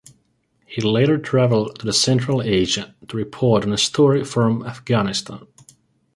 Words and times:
He 0.65 0.81
later 0.81 1.19
traveled 1.19 1.77
to 1.79 1.93
Central 1.93 2.41
Asia 2.41 2.95
to 3.07 3.15
report 3.15 3.63
on 3.63 3.69
the 3.69 3.77
story 3.77 4.23
from 4.25 4.65
Afghanistan. 4.65 5.45